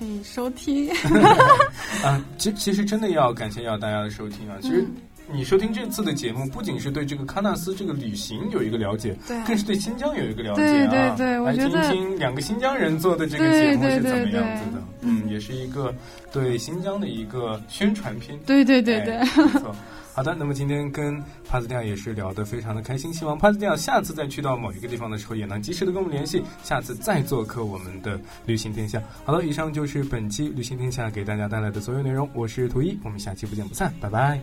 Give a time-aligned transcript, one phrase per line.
[0.00, 0.90] 可以收听。
[2.02, 4.56] 啊，其其实真的要感谢要大家的收听啊！
[4.62, 4.82] 其实
[5.30, 11.14] 你收听这次的节目，不仅是对这个喀纳斯这个旅行有一个了解，对更是对新疆有一个了解啊！
[11.16, 15.94] 对对我来听觉得听两个新疆人做的这个节目是怎么样子的，嗯，也是一个
[16.32, 18.38] 对新疆的一个宣传片。
[18.46, 19.76] 对对对对，哎没错。
[20.12, 29.02] 好的，那么今天跟帕斯蒂亚也是聊得非常的开心，希望帕斯蒂亚下次再去到某一个地方的时候，也能及时的跟我们联系，下次再做客我们的旅行天下。
[29.24, 34.38] 好了，以上就是本期旅行天下给大家带来的所有内容，我是图一，我们下期不见不散，拜拜。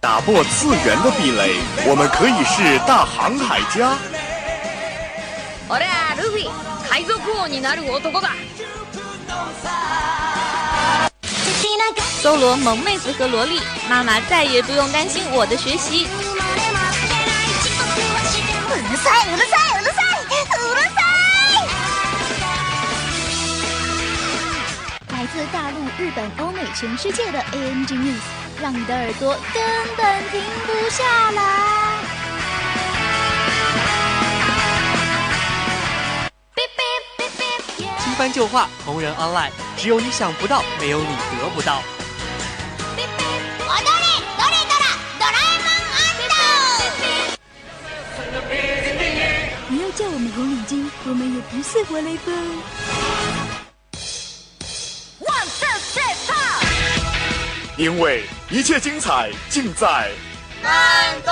[0.00, 1.56] 打破次元的壁垒，
[1.88, 3.98] 我们可以是大航海家。
[6.95, 8.29] 俺はルフィ海賊王になる男だ
[12.21, 13.59] 搜罗萌妹子和萝莉，
[13.89, 16.05] 妈妈再也不用担心我的学习。
[16.05, 16.07] う
[18.75, 20.29] るさいうるさいうるさいう
[20.75, 21.01] るさ
[21.49, 21.65] い！
[25.09, 28.21] 来自大陆、日本、欧美、全世界的 ANG News，
[28.61, 29.63] 让你的耳朵根
[29.97, 31.94] 本停不下来。
[31.95, 31.95] 的
[38.35, 41.07] 旧话，同人 online，只有你想不到，没有你
[41.39, 41.81] 得不到。
[42.97, 44.05] 踊れ
[44.37, 44.85] ドレドラ
[45.19, 45.79] ドラえもん
[49.67, 50.71] 不要叫我们红领巾，
[51.05, 52.33] 我们也不是活雷锋。
[57.77, 60.11] 因为一切精彩尽在
[61.25, 61.29] お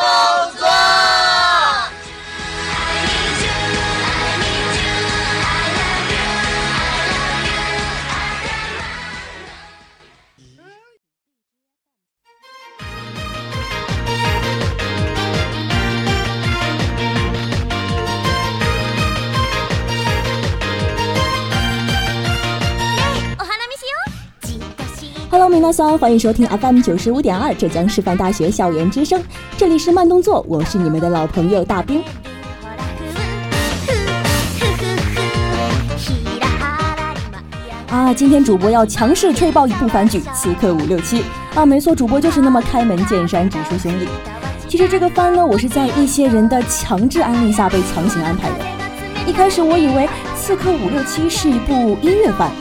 [25.64, 29.24] し Hello，米娜桑，欢迎收听 FM 九十五点二浙江师范大学校园之声，
[29.56, 32.02] 这里是慢动作，我是你们的老朋友大兵。
[32.02, 32.84] ほら
[33.80, 35.24] ふふふふ
[35.88, 37.40] ふひらはらりま
[37.70, 41.22] や啊，今天主播要强势吹爆一部番剧《刺客伍六七》
[41.56, 44.08] 啊，没错，主播就是那么开门见山直抒胸臆。
[44.68, 48.56] 其实这个番呢，我是在一些人的强制安利下被强行安排的。
[49.26, 50.06] 一开始我以为《
[50.38, 52.52] 刺客伍六七》是一部音乐番，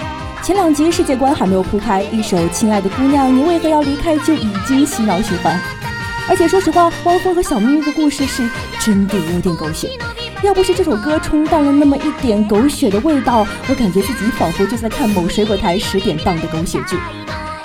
[0.44, 5.58] 前两集世界观还没有铺开，一首《亲爱的姑娘，你为何要离开》就已经洗脑循环。
[6.28, 8.44] 而且说实话，汪峰和小咪咪的故事是
[8.78, 9.98] 真的有点狗血。
[10.42, 16.98] 要不是这首歌冲淡了那么一点狗血的味道，我感觉自己仿佛就在看某水果台十点档的狗血剧。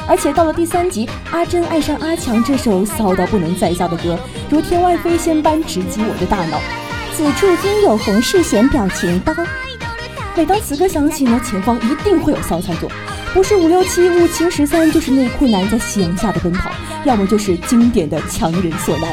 [0.07, 4.17] 而且到了第三集，阿珍爱上阿强这首骚到不能再骚的歌，
[4.49, 6.61] 如天外飞仙般直击我的大脑。
[7.13, 9.35] 此处应有洪世贤表情包。
[10.39, 12.89] 每当此歌响起呢，前方一定会有骚操作，
[13.35, 16.71] 不是五六七五七十三，就是内裤男在夕阳下的奔跑，
[17.05, 19.11] 要么就是经典的强人所难。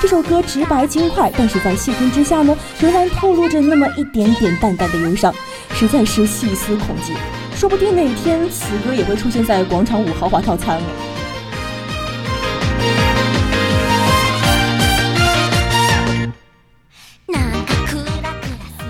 [0.00, 5.30] 这首歌直白轻快，但是在细听之下呢，仍然透露着那么一点点淡淡的忧伤，
[5.74, 7.12] 实在是细思恐极。
[7.54, 10.82] 说不定哪天此歌也会出现在广场舞豪华套餐了。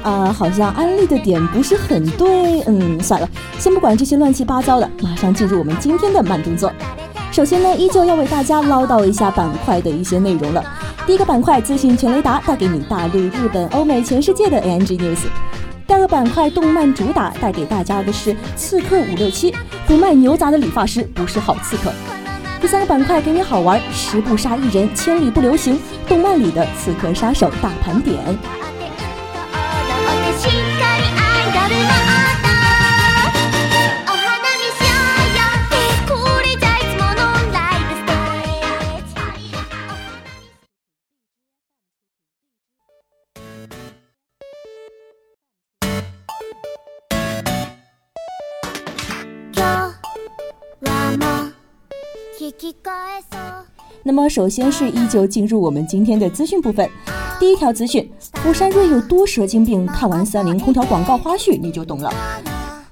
[0.05, 2.61] 啊、好像安利的点不是很对。
[2.67, 3.29] 嗯，算了，
[3.59, 6.71] 先不管这些乱七八糟的，马上进入我们今天的慢动作。
[7.33, 10.63] 首先呢，依旧要为大家唠叨一下板块的一些内容了。
[11.07, 15.19] 第一个板块资讯全雷达，带给你大陆、日本、欧美、全世界的 ANG news。
[15.87, 19.51] 第二个板块动漫主打，带给大家的是《刺客伍六七》，
[19.87, 21.93] 不卖牛杂的理发师不是好刺客。
[22.61, 25.79] 第三个板块给你好玩，十步杀一人，千里不留行，
[26.09, 28.19] 动漫里的刺客杀手大盘点。
[54.07, 56.87] 那么，首先是依旧进入我们今天的资讯部分。
[57.41, 59.87] 第一条资讯：福山润有多蛇精病？
[59.87, 62.13] 看完三菱空调广告花絮你就懂了。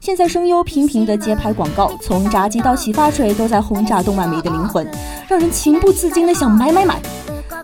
[0.01, 4.91] 现在声优频频的接拍广告，从炸鸡到洗发水都在轰炸动漫迷的灵魂，
[5.29, 6.99] 让人情不自禁的想买买买。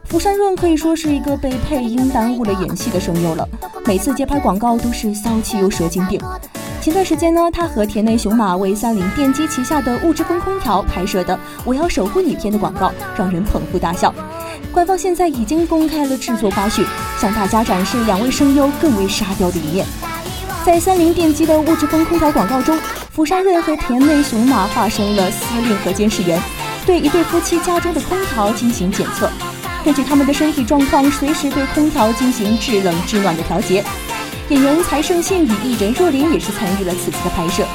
[0.05, 3.49] 福山润可以说是一个被配音耽误了演戏的声优了，
[3.87, 6.21] 每次接拍广告都是骚气又蛇精病。
[6.89, 14.13] 前段时间呢，他和田内雄马为三菱电机旗下的物之风空调拍摄的《我要守护你》片的广告，让人捧腹大笑。
[14.73, 16.87] 官方现在已经公开了制作花絮，
[17.21, 19.85] 向大家展示两位声优更为沙雕的一面。
[20.65, 22.81] 在三菱电机的物质风空调广告中，
[23.13, 26.41] 福山润和田内雄马化身了司令和监视员，
[26.87, 29.31] 对一对夫妻家中的空调进行检测，
[29.85, 33.85] 根据他们的身体状况，随时对空调进行制冷制暖的调节。
[34.51, 37.67] 演员财胜信与艺人若琳也是参与了此次的拍摄。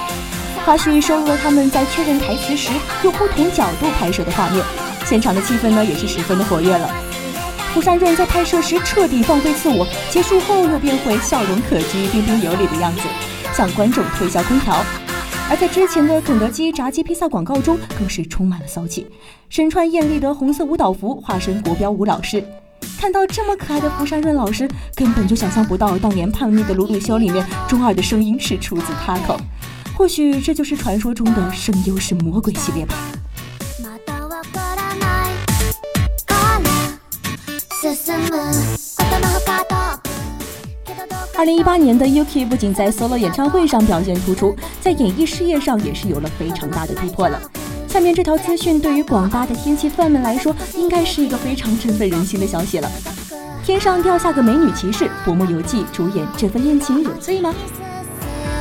[0.65, 2.71] 花絮收录了他们在确认台词时
[3.03, 4.65] 用不同角度拍摄的画面，
[5.05, 6.89] 现场的气氛呢也是十分的活跃了。
[7.75, 13.01] 福山润在拍摄时彻底放飞自我，结束后又变回笑容可掬、彬彬有礼的样子，
[13.53, 14.83] 向观众推销空调。
[15.51, 19.05] 而在之前的肯德基炸鸡披萨广告中，更是充满了骚气，
[19.47, 22.43] 身穿艳丽的红色舞蹈服，化身国标舞老师。
[23.02, 29.38] 看到这么可爱的福山润老师，根本就想象不到当年叛逆的鲁鲁修里面中二的声音是出自他口。
[29.96, 32.94] 或许这就是传说中的声优是魔鬼系列吧。
[33.82, 35.34] まだわからない
[36.26, 36.68] から
[37.80, 38.30] 進む
[38.96, 39.74] ことのほかと
[40.84, 47.40] けどどこ二零一八年的 Yuki 不仅在 solo 演唱会上表现突出，在演艺事业上也是有了非常大的突破了。
[47.92, 52.90] 下面这条资讯对于广大的天气范们来说，应该是一个非常振奋人心的消息了。
[53.64, 57.54] 天上掉下个美女骑士，薄暮游记主演这份恋情有罪吗？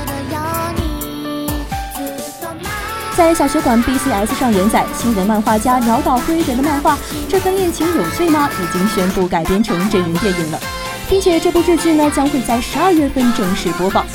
[0.06, 1.48] するように
[1.96, 2.48] ずっと
[3.16, 6.96] 待在小学馆 BCS 上连载，新人漫画家鸟岛辉人的漫画《
[7.30, 10.60] 这份恋情有罪吗》已经宣布改编成真人电影了，
[11.10, 14.06] 并且这部日剧呢将会在十二月份正式播放。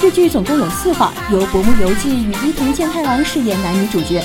[0.00, 4.22] 日剧总共有四话，由薄暮游记与伊藤健太郎饰演男女主角。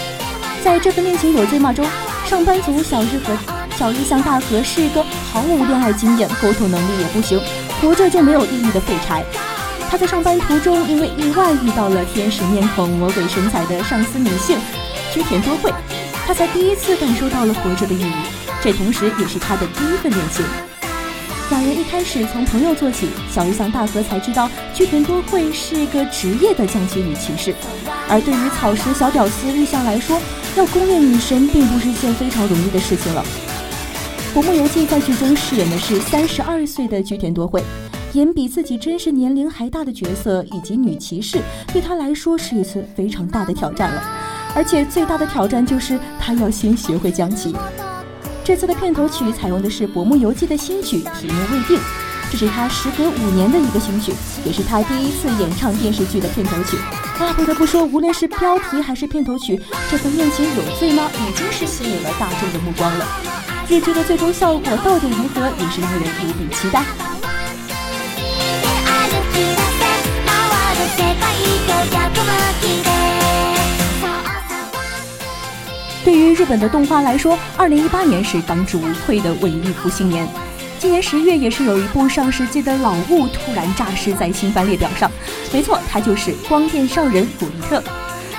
[0.66, 1.86] 在这份恋情有罪吗中，
[2.28, 3.38] 上班族小日和
[3.76, 5.00] 小日向大和是一个
[5.32, 7.40] 毫无恋爱经验、沟通能力也不行、
[7.80, 9.24] 活着就没有意义的废柴。
[9.88, 14.58] 他在上班途中因为意外遇到了天使面孔、魔鬼身材的上司女性
[15.14, 15.72] 织田多惠，
[16.26, 18.12] 他才第一次感受到了活着的意义。
[18.60, 20.44] 这同时也是他的第一份恋情。
[21.48, 27.54] 两人一开始从朋友做起，小日向大和才知道菊田多惠是个职业的降旗女骑士，
[28.08, 30.20] 而对于草食小屌丝日向来说，
[30.56, 33.24] 要攻略女神并不是一件非常容易的事情了。
[34.34, 37.62] 薄暮游记在剧中饰演的是三十二岁的菊田多惠，
[38.14, 41.38] 演比自己真实年龄还大的角色，以及女骑士，
[41.72, 44.02] 对她来说是一次非常大的挑战了。
[44.52, 47.54] 而且最大的挑战就是她要先学会将棋。
[48.46, 51.80] 这次的片头曲采用的是薄暮游记的新曲，题目未定。
[52.30, 54.14] 这是他时隔五年的一个新曲，
[54.44, 56.76] 也是他第一次演唱电视剧的片头曲。
[57.18, 59.60] 啊，不得不说，无论是标题还是片头曲，
[59.90, 61.10] 这份恋情有罪吗？
[61.28, 63.04] 已经是吸引了大众的目光了。
[63.68, 66.84] 日剧的最终效果到底如何，也是让人无比期待。
[76.06, 80.24] 对于日本的动画来说，二零一八年是当之无愧的文艺复兴年。
[80.78, 85.10] 今年十月也是有一部上世纪的老物突然诈尸在新番列表上，
[85.52, 87.80] 没错，它就是《光电少人古力特》。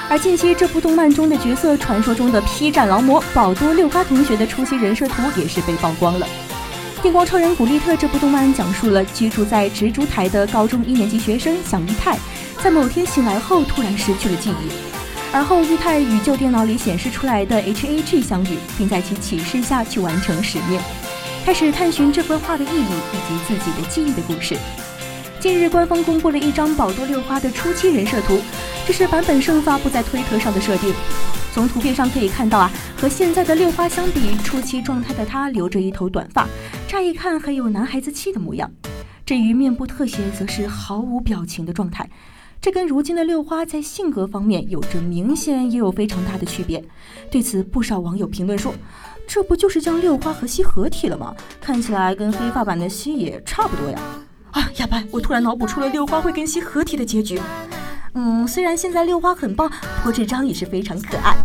[0.07, 6.25] 而近期这部动漫中的角色，传说中的劈战劳模宝多六花同学的初期人设图也是被曝光了。
[7.01, 12.17] 《电光超人古利特》这部动漫讲述了居住在植竹台的高中一年级学生小一太，
[12.63, 14.86] 在某天醒来后突然失去了记忆，
[15.37, 20.81] 而后一太与旧电脑里显示出来的 HAG 相遇，并在其启示下去完成使命，
[21.45, 24.57] 开始探寻这幅画的意义以及自己的记忆的故事。
[25.39, 28.39] 近日，官方公布了一张宝多六花的初期人设图，
[28.87, 30.91] 这是坂本胜发布在推特上的设定。
[31.53, 36.47] 从图片上可以看到啊，和现在的六花相比，初期状态的他留着一头短发，
[36.87, 38.71] 乍一看很有男孩子气的模样。
[39.23, 42.09] 至于面部特写，则是毫无表情的状态。
[42.59, 46.83] 这跟如今的六花在性格方面有着明显也有非常大的区别。
[47.31, 48.73] 对此，不少网友评论说
[49.27, 51.33] ：“这不就是将六花和西合体了吗？
[51.61, 53.99] 看起来跟黑发版的西也差不多呀。”
[54.51, 57.39] 啊，哑巴，我突然脑补出了六花会跟西合体的结局。
[58.13, 61.37] 嗯，虽然现在六花很棒，不过这张也是非常可爱。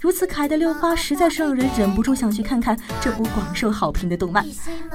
[0.00, 4.44] 如此可爱的六花，实在是让人忍不住想去看看这部广受好评的动漫。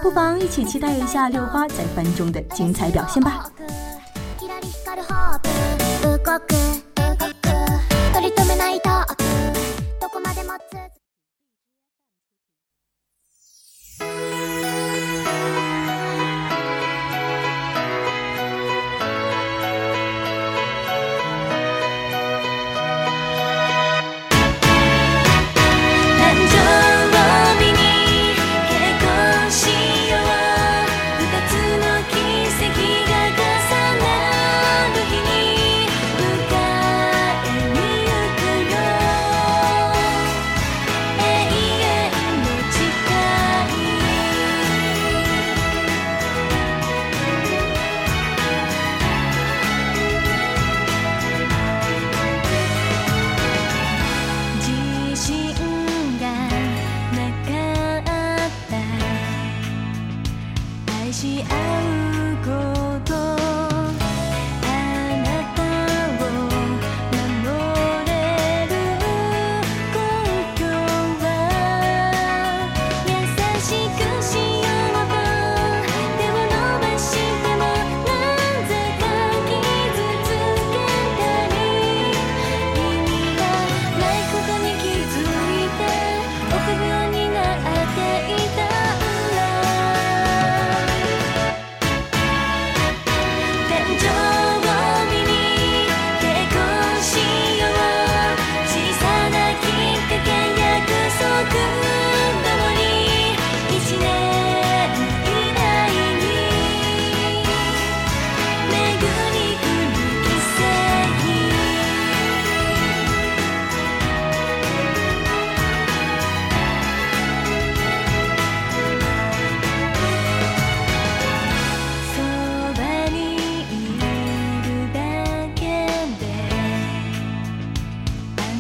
[0.02, 3.50] 不妨一起期待一下六花在番中的精彩表现吧。
[6.26, 6.75] coquet.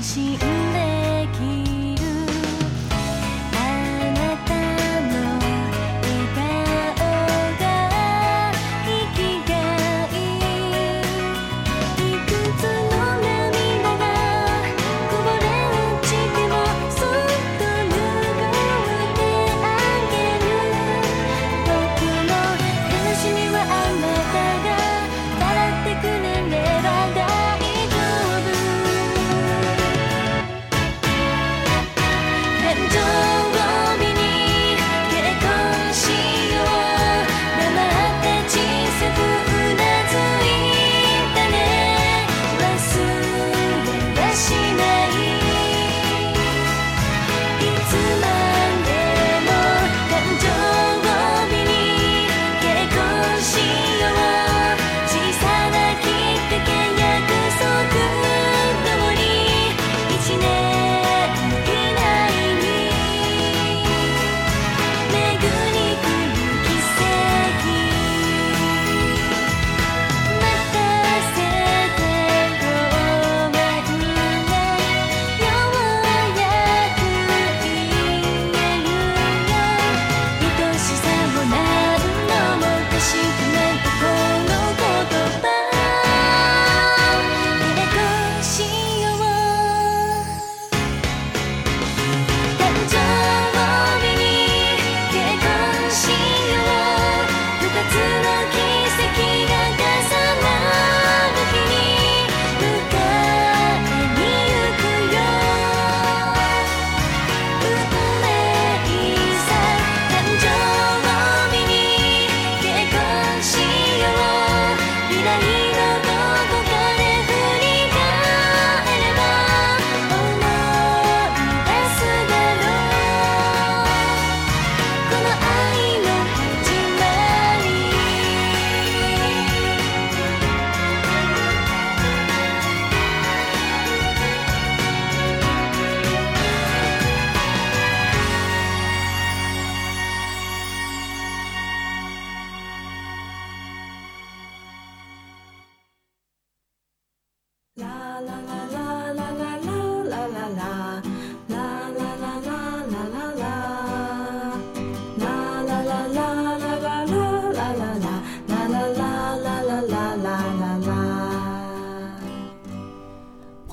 [0.05, 0.64] 心。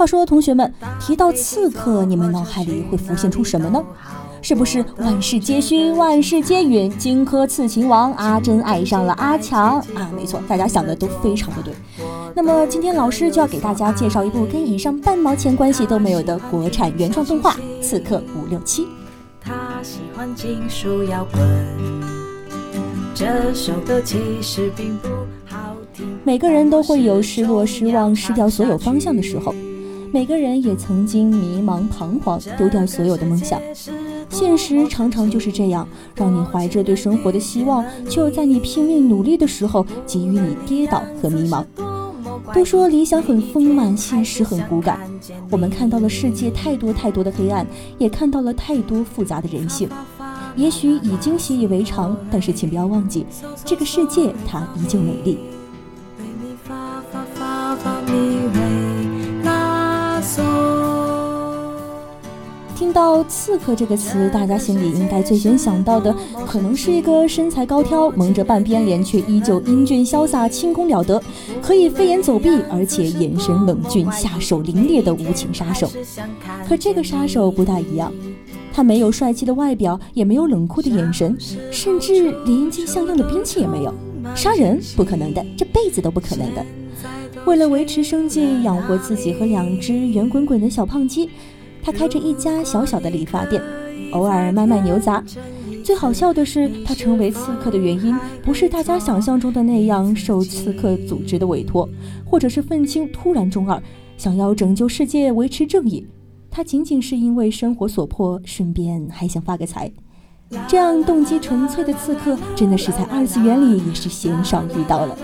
[0.02, 3.80] 话说，同学们提到刺客，你们脑海里会浮现出什么呢？
[4.40, 6.90] 是不是万事皆虚，万事皆允？
[6.98, 10.10] 荆轲刺秦王，阿珍爱上了阿强啊？
[10.16, 11.72] 没错，大家想的都非常的对。
[12.34, 18.82] 那么今天老师就要给大家介绍一部跟以上半毛钱关系都没有的国产原创动画《刺客伍六七》。
[19.40, 21.40] 他喜欢金属摇滚，
[23.14, 25.06] 这首歌其实并不
[25.46, 26.18] 好听。
[26.24, 29.54] 每个人都会有失落、失望、失掉所有方向的时候，
[30.12, 33.58] 每个人也曾经迷茫、彷徨，丢掉所有的梦想。
[34.28, 41.64] 现实常常就是这样，让你怀着对生活的希望，却又在你拼命努力的时候，给予你跌倒和迷茫。
[42.52, 45.00] 都说理想很丰满，现实很骨感。
[45.50, 47.66] 我们看到了世界太多太多的黑暗，
[47.96, 49.88] 也看到了太多复杂的人性。
[50.54, 53.24] 也许已经习以为常，但是请不要忘记，
[53.64, 55.38] 这个世界它依旧美丽。
[62.82, 66.12] 听到“刺客”这个词，大家心里应该最先想到的，
[66.44, 71.22] 可能是一个身材高挑、蒙着半边脸却依旧英俊潇洒、轻功了得，
[71.62, 75.88] 可以飞檐走壁，而且眼神冷峻、下手凌冽的无情杀手。
[76.66, 78.12] 可这个杀手不大一样，
[78.72, 81.36] 他没有帅气的外表，也没有冷酷的眼神，
[81.70, 83.94] 甚至连一件像样的兵器也没有。
[84.34, 86.66] 杀人不可能的，这辈子都不可能的。
[87.44, 91.28] 为了维持生计，养活自己和两只圆滚滚的小胖鸡，
[91.82, 93.60] 他开着一家小小的理发店，
[94.12, 95.22] 偶尔卖卖牛杂。
[95.84, 101.88] 最好笑的是，他成为刺客的原因，不是大家想象中的那样受刺客组织的委托，
[102.24, 103.82] 或者是愤青突然中二，
[104.16, 106.06] 想要拯救世界、维持正义。
[106.48, 109.90] 他仅仅是因为生活所迫，顺便还想发个财。
[110.68, 115.18] 这样动机纯粹的刺客，真的是在二次元里也是鲜少遇到了。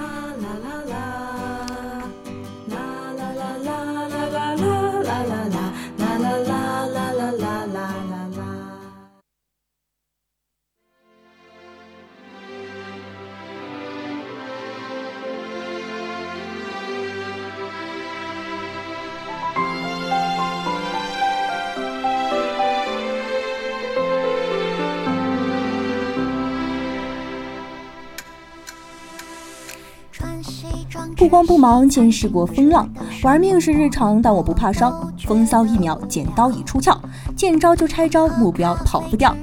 [31.19, 32.89] 不慌不忙，见识过风浪，
[33.25, 35.13] 玩命是日常，但我不怕伤。
[35.27, 36.97] 风骚一秒，剪刀已出鞘，
[37.35, 39.37] 见招就拆招，目标跑不掉。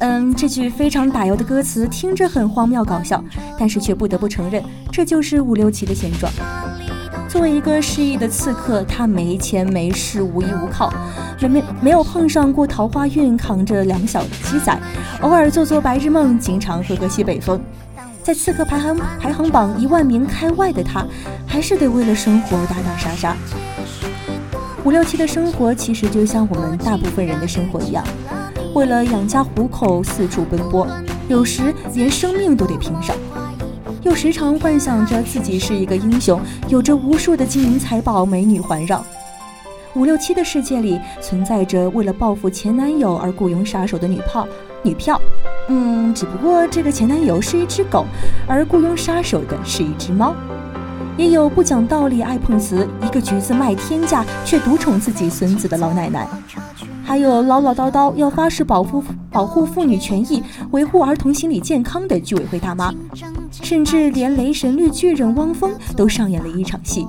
[0.00, 3.22] 嗯，这句非常打油的歌词听着很荒谬搞笑，
[3.56, 4.60] 但是却不得不承认，
[4.90, 6.30] 这就是五六七的现状。
[7.28, 10.92] 作为一个失意的刺客，他没钱没势，无依无靠，
[11.40, 14.76] 没没没有碰上过桃花运，扛着两小鸡仔，
[15.20, 17.60] 偶尔做做白日梦，经常喝喝西北风。
[18.22, 21.04] 在刺客排行排行榜一万名开外的他，
[21.46, 23.36] 还是得为了生活打打杀杀。
[24.84, 28.04] 五六七的生活其实就像我们大部分人的生活一样，
[28.74, 30.86] 为了养家糊口四处奔波，
[31.28, 33.16] 有时连生命都得拼上，
[34.02, 39.04] 又时常幻想着自己是一个英雄，有着无数的金银财宝、美女环绕。
[39.94, 44.46] 五六七的世界里存在着为了报复前男友而雇佣杀手的女炮、
[44.82, 45.20] 女票。
[45.68, 48.04] 嗯，只不过这个前男友是一只狗，
[48.46, 50.34] 而雇佣杀手的是一只猫。
[51.16, 56.26] 也有不讲道理、爱碰瓷、一个橘子卖天价却独宠自己孙子的老奶奶，
[57.04, 62.92] 还有唠唠叨叨要发誓保护保护妇女权益、维护儿童心理健康的居委会大妈，
[63.50, 67.06] 甚至连雷神绿巨人汪峰都上演了一场戏。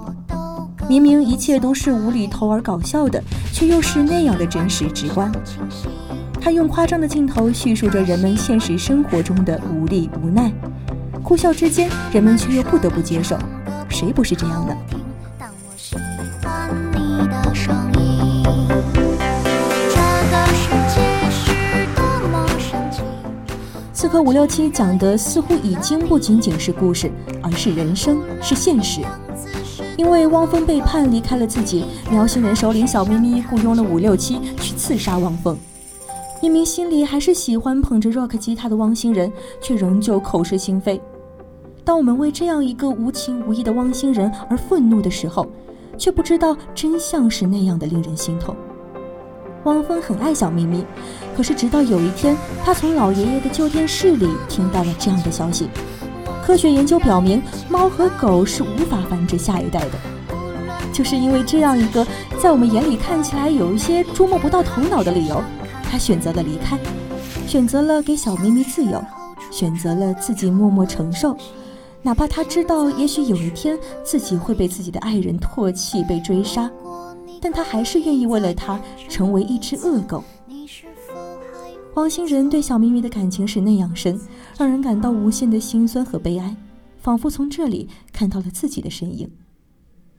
[0.89, 5.31] 明明一切都是无厘头而搞笑的，却又是那样的真实直观。
[6.43, 10.51] 他用夸张的镜头叙述着人们现实生活中的无力无奈，
[11.23, 13.37] 哭笑之间，人们却又不得不接受。
[13.87, 14.75] 谁不是这样呢？
[15.39, 15.95] 当我喜
[16.41, 18.43] 欢你的声音，
[19.87, 19.95] 这
[20.29, 20.99] 个世界
[21.31, 23.03] 是多么神奇。
[23.93, 27.09] 刺客伍六七讲的似乎已经不仅仅是故事，
[27.41, 28.99] 而是人生，是现实。
[29.95, 35.57] 因为汪峰背叛离开了自己，喵星人首领小咪咪雇佣了伍六七去刺杀汪峰。
[36.43, 41.01] 明明心里还是喜欢捧着 rock 吉他的汪星人，却仍旧口是心非。
[41.85, 45.47] 当我们为这样一个无情无义的汪星人而愤怒的时候，
[45.97, 48.53] 却不知道真相是那样的令人心痛。
[49.63, 50.83] 汪峰很爱小咪咪，
[51.33, 55.69] 可是直到有一天，他从老爷爷的旧电视里听到了这样的消息：
[56.45, 59.91] 科学研究表明，猫和狗是无法繁殖下一代的。
[60.91, 62.05] 就是因为这样一个
[62.37, 65.41] 在我们眼里看起来有一些捉摸不到头脑的理由。
[65.93, 66.75] 他选择了离开，
[67.45, 68.99] 选择了给小咪咪自由，
[69.51, 71.37] 选择了自己默默承受，
[72.01, 76.67] 哪怕他知道也许有一天自己会被自己的爱人唾弃、被追杀，
[77.39, 80.23] 但他还是愿意为了他成为一只恶狗。
[81.93, 84.19] 汪星人对小咪咪的感情是那样深，
[84.57, 86.57] 让人感到无限的心酸和悲哀，
[86.97, 89.29] 仿佛从这里看到了自己的身影。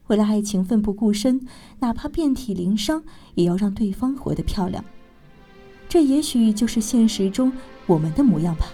[0.06, 1.44] 为了爱情奋不顾身，
[1.80, 3.02] 哪怕遍体鳞伤，
[3.34, 4.84] 也要让对方活得漂亮。
[5.94, 7.52] 这也许就是现实中
[7.86, 8.66] 我们的模样吧。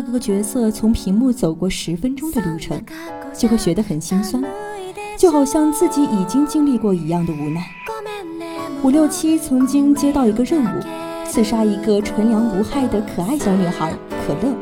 [0.00, 2.82] 看着一个角色从屏幕走过十分钟的路程，
[3.36, 4.42] 就会觉得很心酸，
[5.18, 7.66] 就好像自己已经经历过一样的无奈。
[8.82, 10.80] 五六七曾经接到一个任务，
[11.28, 13.92] 刺杀一个纯良无害的可爱小女孩
[14.26, 14.54] 可乐。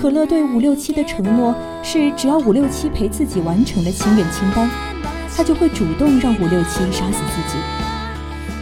[0.00, 4.70] 可乐对五六七的承诺是，只要五六七陪自己完成了心愿清单，
[5.36, 7.58] 他就会主动让五六七杀死自己。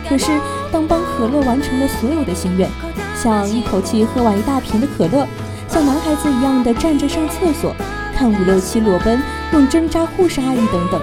[0.08, 0.32] 可是，
[0.72, 2.68] 当帮可乐完成了所有的心愿，
[3.14, 5.24] 像一口气喝完一大瓶的可乐，
[5.68, 7.74] 像男孩子一样的站着上厕所，
[8.16, 11.00] 看五六七裸奔，用针扎护士阿姨等等，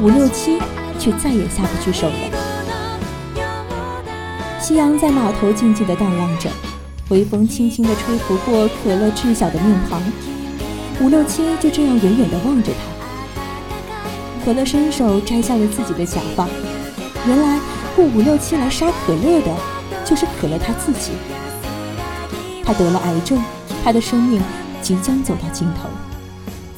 [0.00, 0.58] 五六七
[0.98, 2.14] 却再也下不去手了。
[4.60, 6.50] 夕阳在码头静静的荡漾着，
[7.10, 10.00] 微风轻轻地吹拂过可乐稚小的面庞，
[11.00, 14.44] 五六七就这样远远地望着他。
[14.44, 16.48] 可乐伸手摘下了自己的假发，
[17.26, 17.58] 原来
[17.94, 19.54] 雇五六七来杀可乐的，
[20.04, 21.12] 就是可乐他自己。
[22.64, 23.42] 他得了癌症，
[23.83, 24.41] 他的生命
[24.81, 25.89] 即将走到尽头。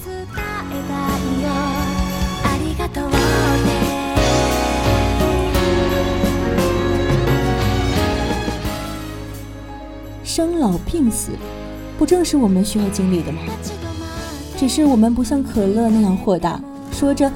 [0.06, 0.13] 伝
[0.71, 1.47] えたいよ
[2.43, 3.15] ありがとうね
[10.23, 11.32] 生老病死，
[11.97, 13.39] 不正是我们需要经历的吗？
[14.58, 16.60] 只是我们不像可乐那样豁达，
[16.91, 17.32] 说着“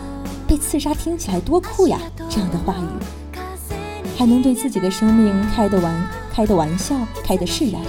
[0.47, 2.87] 被刺杀听起来多酷呀”这样的话语，
[4.17, 7.81] 还能对自己的生命开得玩开的玩笑，开得释然。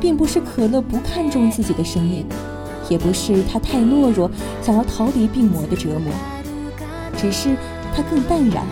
[0.00, 2.26] 并不是可乐不看重自己的生命，
[2.88, 4.30] 也不是他太懦弱，
[4.62, 6.12] 想要逃离病魔的折磨，
[7.16, 7.56] 只是
[7.94, 8.64] 他更淡然。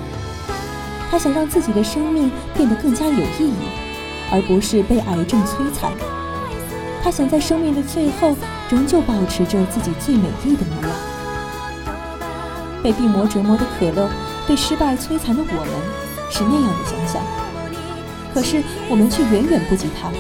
[1.11, 3.55] 他想让自己的生命变得更加有意义，
[4.33, 5.93] 而不是被癌症摧残。
[7.03, 8.37] 他想在生命的最后，
[8.69, 10.97] 仍旧保持着自己最美丽的模样。
[12.83, 14.09] 被病魔折磨的可乐，
[14.47, 15.69] 被失败摧残的我们，
[16.31, 17.23] 是那样的想象。
[18.35, 20.11] 可是我们却远远不及他。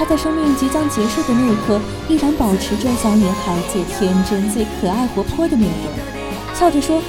[0.00, 7.02] 他在生命即将结束的那一刻，依然保持着小女孩最天真、最可爱、活泼的面容，笑着说：“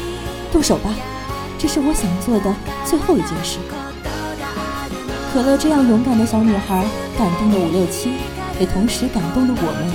[0.51, 0.93] 动手吧，
[1.58, 3.60] 这是我想做的最后一件事。”
[5.32, 6.86] 可乐这样勇敢的小女孩，
[7.17, 8.12] 感动了五六七，
[8.60, 9.89] 也同时感动了我们。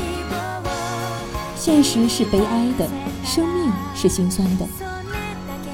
[1.54, 2.88] 现实是悲哀的，
[3.22, 4.66] 生命是心酸的，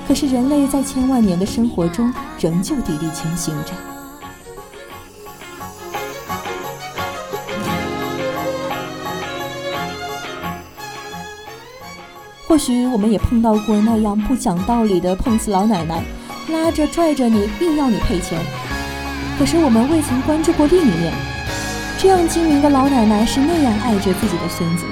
[0.08, 3.91] 可是人类在千万年的生活中，仍旧砥砺前行着。
[12.52, 16.04] 或许我们也碰到过那样不讲道理的碰瓷老奶奶，
[16.50, 18.38] 拉着拽着你，硬要你赔钱。
[19.38, 21.14] 可是我们未曾关注过另一面，
[21.96, 24.84] 这样精明的老奶奶是那样爱着自己的孙子，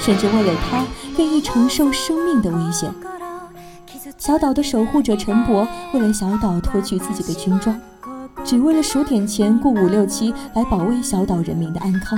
[0.00, 0.86] 甚至为了他
[1.18, 2.88] 愿意承受生命的危险。
[4.16, 7.76] 小岛的守护者陈伯为了小岛脱去自己的军装，
[8.44, 12.16] 只为了数点钱雇五六七来保卫小岛人民的安康。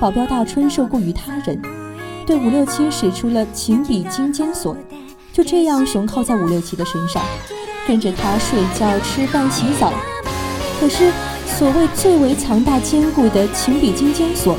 [0.00, 1.77] 保镖大春受雇于他人。
[2.28, 4.76] 对五六七使出了情比金坚锁，
[5.32, 7.22] 就这样熊靠在五六七的身上，
[7.86, 9.90] 跟着他睡觉、吃饭、洗澡。
[10.78, 11.10] 可是，
[11.46, 14.58] 所谓最为强大坚固的情比金坚锁，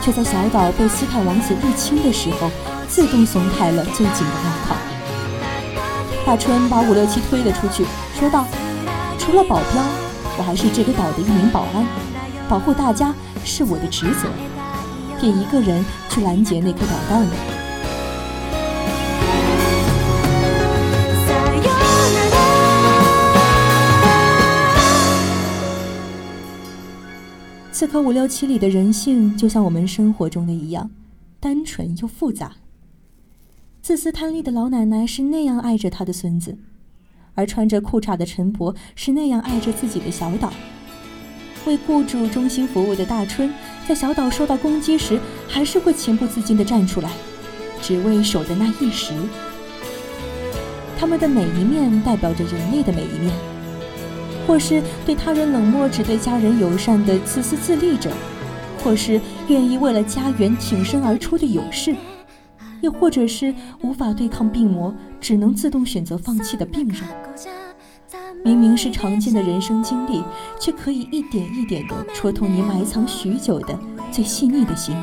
[0.00, 2.48] 却在小岛被斯坦王子入侵的时候，
[2.88, 4.76] 自动松开了最紧的镣铐。
[6.24, 7.84] 大春把五六七推了出去，
[8.20, 8.46] 说道
[9.18, 9.82] ：“除了保镖，
[10.38, 11.84] 我还是这个岛的一名保安，
[12.48, 13.12] 保护大家
[13.44, 14.28] 是我的职责。”
[15.20, 17.32] 便一个人去拦截那颗导弹了。
[27.72, 30.90] 刺客伍六七里的人性，就像我们生活中的一样，
[31.38, 32.52] 单纯又复杂。
[33.80, 36.58] 自私贪利的老奶奶是那样爱着她的孙子，
[37.34, 40.52] 而穿着裤衩的陈伯是那样爱着自己的小岛。
[41.66, 43.52] 为雇主忠心服务的大春，
[43.86, 47.10] 在小岛受到攻击时，还是会情不自禁地站出来，
[47.82, 49.12] 只为守的那一时。
[50.98, 53.34] 他们的每一面代表着人类的每一面，
[54.46, 58.10] 或是对他人冷漠只对家人友善的自私自利者，
[58.82, 61.94] 或是愿意为了家园挺身而出的勇士，
[62.80, 67.59] 又或者是无法对抗病魔，只能自动选择放弃的病人。
[68.42, 70.22] 明明是常见的人生经历，
[70.58, 73.78] 却可以一点一点地戳痛你埋藏许久的
[74.10, 74.94] 最细腻的心。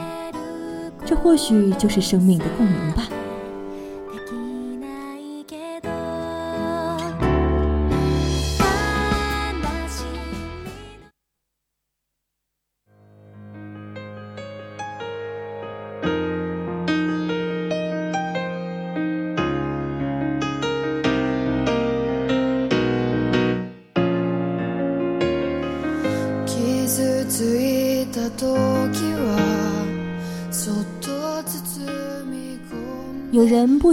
[1.05, 3.03] 这或许就是生命的共鸣吧。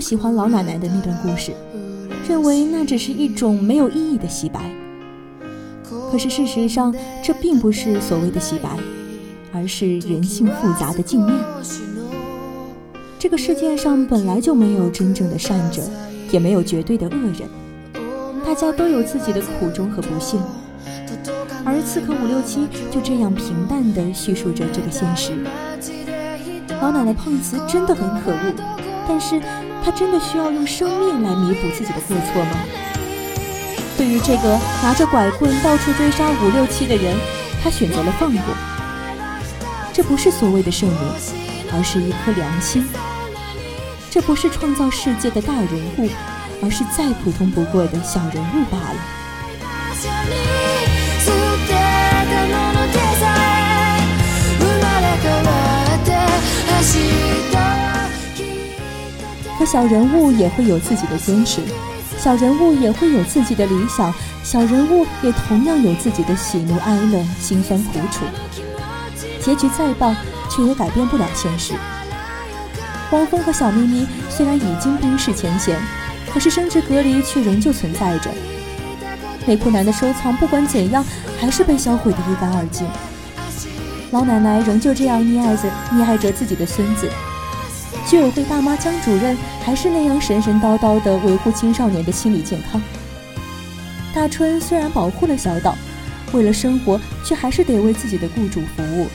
[0.04, 1.50] 喜欢老奶奶的那段故事，
[2.28, 4.70] 认为那只是一种没有意义的洗白。
[6.12, 8.68] 可是事实上，这并不是所谓的洗白，
[9.50, 11.34] 而是人性复杂的镜面。
[13.18, 15.80] 这个世界上本来就没有真正的善者，
[16.30, 17.48] 也没有绝对的恶人，
[18.44, 20.38] 大家都有自己的苦衷和不幸。
[21.64, 25.32] 而刺客伍六七就这样平淡地叙述着这个现实。
[26.82, 28.54] 老奶奶碰瓷真的很可恶，
[29.08, 29.40] 但是
[29.84, 32.52] 他真的需要用生命来弥补自己的过错吗？
[33.98, 37.14] 对于这个拿着拐棍到处追杀伍六七的人，
[37.62, 38.54] 他选择了放过。
[39.92, 40.98] 这不是所谓的圣明，
[41.70, 42.84] 而是一颗良心。
[44.10, 45.68] 这不是创造世界的大人
[45.98, 46.08] 物，
[46.62, 48.96] 而是再普通不过的小人物罢了。
[59.58, 61.60] 可小人物也会有自己的坚持，
[62.18, 64.12] 小人物也会有自己的理想，
[64.42, 68.24] 小人物也同样有自己的喜怒哀乐、辛酸苦楚。
[69.40, 70.16] 结局再棒，
[70.50, 71.74] 却也改变不了现实。
[73.12, 75.78] 汪峰和小咪咪虽然已经冰释前嫌，
[76.32, 78.30] 可是生殖隔离却仍旧存在着。
[79.46, 81.04] 内裤男的收藏，不管怎样，
[81.38, 82.88] 还是被销毁得一干二净。
[84.10, 87.08] 老奶奶仍旧这样溺爱着溺爱着自己的孙子。
[88.06, 92.80] 居委会大妈江主任还是那样神神叨叨地维护青少年的心理健康。
[94.14, 95.74] 大春虽然保护了小岛，
[96.32, 99.08] 为了生活，却还是得为自己的雇主服务。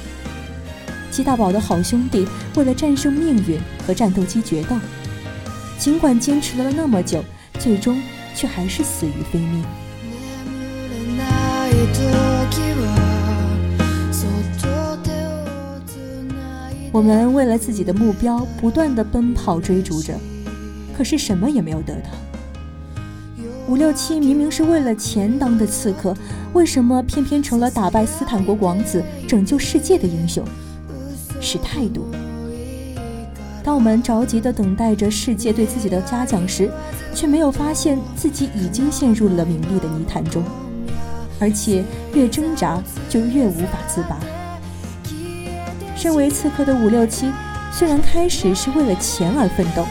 [1.12, 4.75] 鸡大宝的好兄弟为了战胜命运和战斗机决斗，
[5.78, 7.23] 尽管坚持了那么久，
[7.60, 8.02] 最终
[8.36, 9.63] 却还是死于非命。
[16.91, 20.13] 我们为了自己的目标不断地奔跑追逐着，
[20.97, 22.10] 可是什么也没有得到。
[23.67, 26.15] 五六七明明是为了钱当的刺客，
[26.54, 30.43] 为什么偏偏成了打败斯坦国王子、拯救世界的英雄？
[31.39, 32.08] 是态度。
[33.63, 36.71] 当我们着急地等待着世界对自己的嘉奖时，
[37.13, 40.41] 却没有发现自己已经陷入了名利的泥潭中，
[41.39, 41.84] 而且
[42.15, 44.19] 越挣扎就越无法自拔。
[46.00, 47.30] 身为刺客的伍六七，
[47.74, 49.86] 虽然开始是为了钱而奋斗，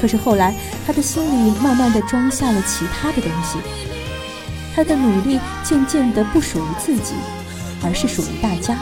[0.00, 0.54] 可是后来
[0.86, 3.58] 他的心里慢慢的装下了其他的东西。
[4.72, 7.14] 他的努力渐渐的不属于自己，
[7.82, 8.78] 而是属于大家。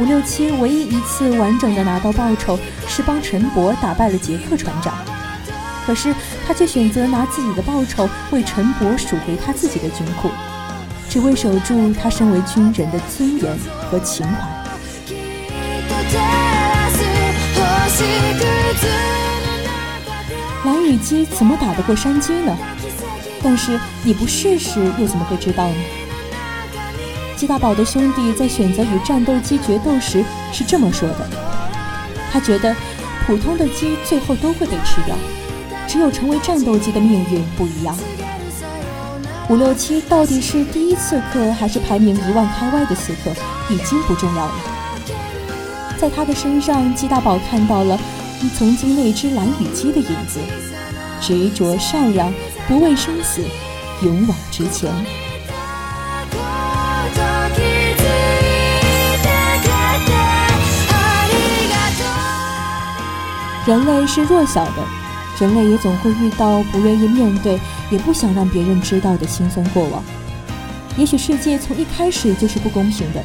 [0.00, 4.94] 伍六七唯一一次完整的拿到报酬，是帮陈伯打败了杰克船长。
[5.84, 6.14] 可是
[6.46, 10.30] 他却选择拿自己的报酬为陈伯赎回他自己的军库，
[11.10, 13.58] 只为守住他身为军人的尊严
[13.90, 14.57] 和情怀。
[20.64, 22.56] 蓝羽鸡怎么打得过山鸡呢？
[23.42, 25.74] 但是你不试试又怎么会知道呢？
[27.36, 31.28] 鸡大宝的兄弟在选择与战斗机决斗时是这么说的：
[32.32, 32.74] 他觉得
[33.26, 35.16] 普通的鸡最后都会被吃掉，
[35.86, 37.96] 只有成为战斗机的命运不一样。
[39.48, 43.30] 五六七到底是第一刺客还是排名一万开外的刺客，
[43.72, 44.77] 已经不重要了。
[45.99, 47.97] 在他的身上，鸡大宝看到了
[48.57, 50.39] 曾经那只蓝羽鸡的影子，
[51.21, 52.33] 执着、善良，
[52.67, 53.41] 不畏生死，
[54.01, 54.91] 勇往直前。
[57.13, 57.19] と
[57.53, 58.01] 気づい
[59.21, 59.27] て
[59.61, 60.09] くれて
[60.89, 60.93] あ
[61.29, 61.33] り
[61.69, 62.01] がと
[63.63, 64.77] う人类是弱小的，
[65.39, 67.59] 人类也总会遇到不愿意面对，
[67.91, 70.03] 也不想让别人知道的辛酸过往。
[70.97, 73.23] 也许世界从一开始就是不公平的，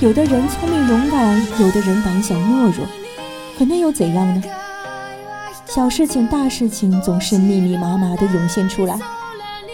[0.00, 2.86] 有的人聪明勇敢，有的人胆小懦弱，
[3.58, 4.42] 可那又怎样呢？
[5.66, 8.98] 小事情、大事情总是密密麻麻地涌现出来，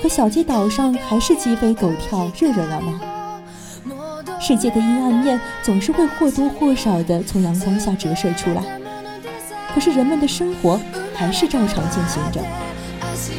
[0.03, 3.97] 可小街岛上还是鸡飞狗跳，热热闹闹。
[4.41, 8.65] 世界的阴暗面总是会或多或少地从阳光下折射出来。
[9.73, 10.81] 可是人们的生活
[11.15, 12.41] 还是照常进行着，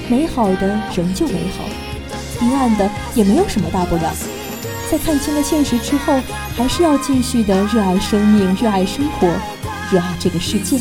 [0.08, 1.65] 美好的仍旧美好，
[2.45, 4.10] 阴暗的也没有什么大不了。
[4.89, 6.19] 在看清了现实之后，
[6.56, 9.28] 还是要继续的热爱生命，热爱生活，
[9.91, 10.80] 热爱这个世界。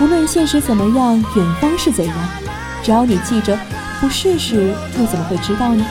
[0.00, 2.14] 无论现实怎么样，远方是怎样，
[2.82, 3.58] 只要你记着，
[4.00, 5.84] 不试试又怎么会知道呢？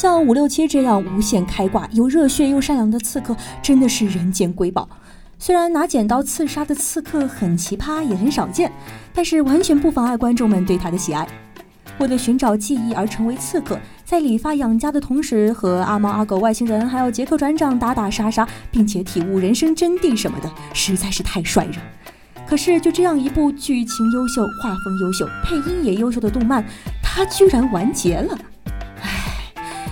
[0.00, 4.88] 像五六七这样无限开挂、又热血又善良的刺客，真的是人间瑰宝。
[5.40, 8.70] 虽然拿剪刀刺杀的刺客很奇葩，也很少见，
[9.12, 11.26] 但是完全不妨碍观众们对他的喜爱。
[11.98, 21.72] 为了寻找记忆而成为刺客，在理发养家的同时，和阿猫阿狗、外星人还有杰克船长打打杀杀，并且体悟人生真谛什么的，实在是太帅了。
[22.46, 26.64] 可是就这样一部剧情优秀、画风优秀、配音也优秀的动漫，
[27.02, 28.38] 它居然完结了。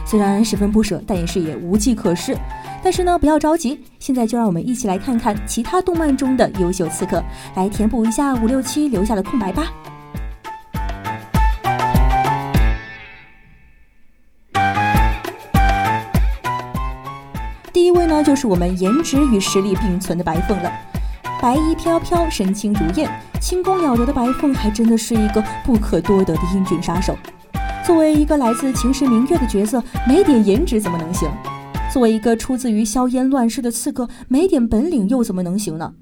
[0.07, 2.37] 虽然十分不舍，但也是也无计可施。
[2.83, 7.21] 但是呢，不要着急，现在就让我们一起来看看其他动漫中的优秀刺客，
[7.57, 9.67] 来填补一下五六七留下的空白吧。
[17.73, 20.73] 第一位呢，就是我们颜值与实力并存的白凤了。
[21.43, 27.19] 白衣飘飘，身轻如燕，轻功了得的白凤还真的是一个不可多得的英俊杀手。
[27.87, 31.31] 作为一个来自秦时明月的角色，没点颜值怎么能行？
[31.93, 35.95] 作为一个出自于硝烟乱世的刺客，没点本领又怎么能行呢？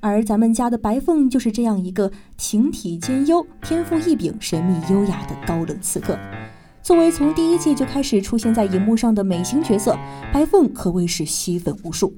[0.00, 6.18] 而咱们家的白凤就是这样一个情体兼优、天赋异禀、神秘优雅的高冷刺客。
[6.82, 9.94] 作为从第一季就开始出现在荧幕上的美型角色，
[10.32, 12.14] 白凤可谓是吸粉无数。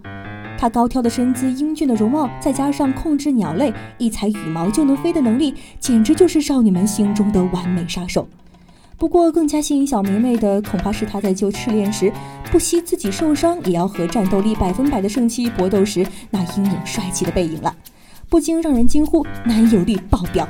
[0.56, 8.28] 她高挑的身姿、英俊的容貌，再加上控制鸟类、一踩羽毛就能飞的能力，简直就是少女们心中的完美杀手。
[8.98, 12.12] 不过，更加吸引小迷妹的，恐怕是他在救赤练时，
[12.50, 17.72] 不惜自己受伤，也要和战斗力百分百的圣七搏斗时那英勇帅气的背影了，
[18.28, 20.48] 不禁让人惊呼：男友力爆表！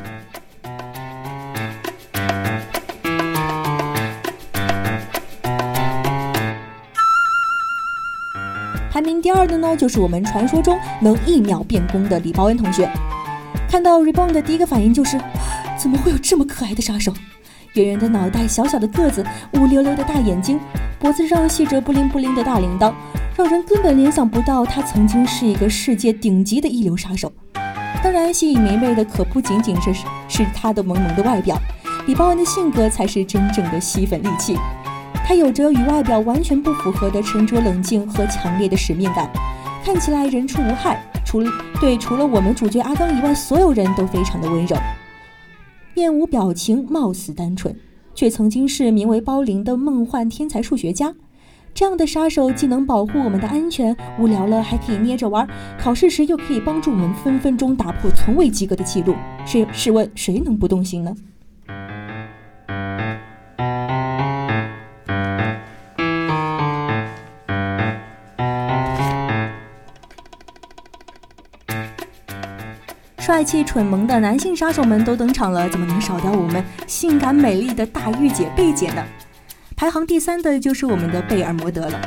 [8.90, 12.90] 排名第二的呢，就是我们传说中能一秒变攻的李包恩同学。
[13.68, 15.20] 看到 Reborn 的第一个反应就是，
[15.78, 17.12] 怎么会有这么可爱的杀手？
[17.74, 20.58] 圆圆的脑袋，小小的个子，乌溜溜的大眼睛，
[20.98, 22.92] 脖子上系着布灵布灵的大铃铛，
[23.36, 27.32] 让人根本联想不到他曾经是一个世界顶级的一流杀手。
[28.02, 29.92] 当然，吸引迷妹的可不仅仅是
[30.28, 31.56] 是他的萌萌的外表，
[32.06, 34.56] 李包恩的性格才是真正的吸粉利器。
[35.26, 39.28] 他有着与外表完全不符合的沉着冷静和强烈的使命感，
[39.84, 41.42] 看起来人畜无害，除
[41.80, 44.76] 对除了我们主角阿刚以外，所有人都非常的温柔。
[45.98, 47.74] 面无表情，貌似单纯，
[48.14, 51.12] 却曾经是名为包灵的梦幻天才数学家。
[51.74, 55.44] 这样的杀手既能保护我们的安全，无聊了还可以捏着玩，
[55.76, 59.12] 考试时又可以帮助我们分分钟打破从未及格的记录。
[59.44, 61.12] 试试问谁能不动心呢？
[73.28, 79.04] 帅气蠢萌的男性杀手们都登场了，怎么能少掉我们性感美丽的大御姐贝姐呢？
[79.76, 82.00] 排行第三的就是我们的贝尔摩德了。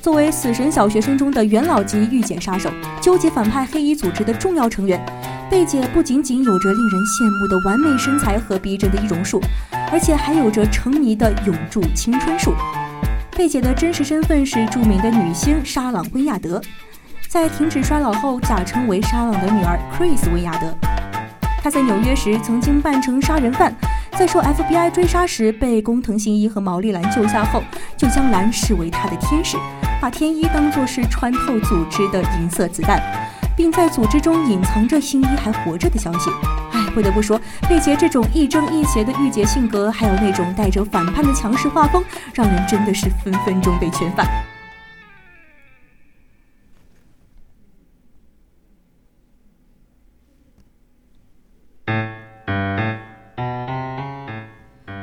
[0.00, 5.04] 作为死神小学生中的元老级御姐杀手，纠结反派黑衣组织的重要成员，
[5.50, 9.40] 贝姐不仅仅有着令人羡慕的完美身材和逼真的易容术，
[9.90, 12.54] 而且还有着成谜的永驻青春术。
[13.36, 16.62] 贝姐的真实身份是著名的女星莎朗·温亚德。
[17.32, 20.70] 在停止衰老后，假称为沙朗的女儿 Chris 温亚德。
[21.62, 23.74] 她在纽约时曾经扮成杀人犯，
[24.18, 27.62] 在受 FBI 追杀时被工藤新一和毛利兰救下后，
[27.96, 29.56] 就将兰视为她的天使，
[29.98, 33.00] 把天一当作是穿透组织的银色子弹，
[33.56, 36.28] 并在组织中隐藏着新一还活着的消息。
[36.72, 42.04] 哎，不得不说，贝杰这种亦正亦邪的御姐性格，还有那种带着反叛的强势画风，
[42.34, 44.22] 让人真的是分分钟被圈粉。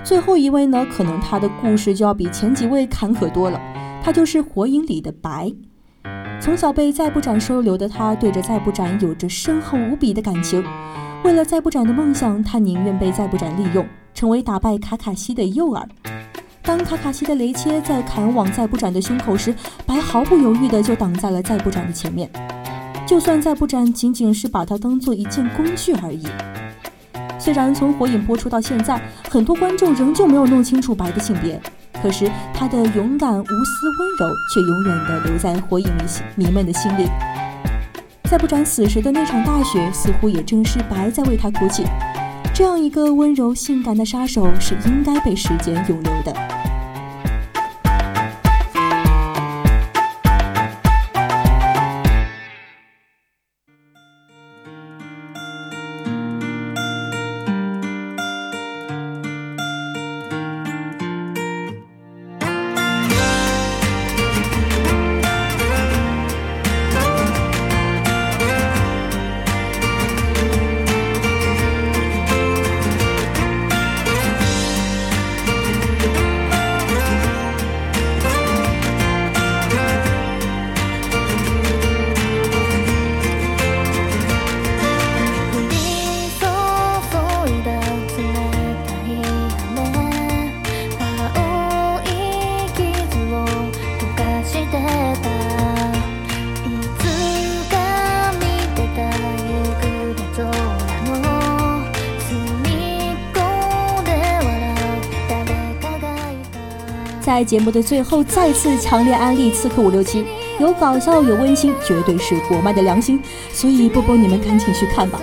[0.10, 3.62] 最后一位呢，可能他的故事就要比前几位坎坷多了。
[4.04, 5.54] 他就是火影里的白。
[6.42, 10.64] 从小被再不斩收留的他，对着再不斩有着深厚无比的感情。
[11.24, 15.86] 为了再不斩的梦想，他宁愿被再不斩利用，成为打败卡卡西的诱饵。
[16.64, 19.54] 当卡卡西的雷切在砍往再不斩的胸口时，
[19.86, 22.28] 白毫不犹豫的就挡在了再不斩的前面。
[23.06, 26.24] 就算再不斩仅仅是把它当做一件工具而已。
[27.50, 31.60] 虽然从火影播出到现在，很多观众仍旧没有弄清楚白的性别，
[32.00, 35.88] 可是他的勇敢、无私、温柔，却永远的留在火影
[36.36, 37.08] 迷迷们的心里。
[38.30, 41.86] 在不转死时的那场大雪，似乎也正是白在为他哭泣。
[42.54, 46.69] 这样一个温柔性感的杀手，是应该被时间永留的。
[107.40, 110.24] 在节目的最后，再次强烈安利《刺客伍六七》，
[110.60, 113.18] 有搞笑有温馨，绝对是国漫的良心，
[113.54, 115.22] 所以波波你们赶紧去看吧。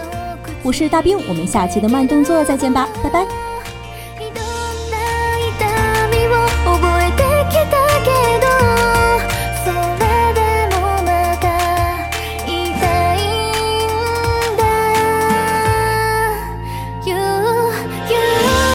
[0.62, 3.35] 我是大兵，我们下期的慢动作再见吧，拜拜。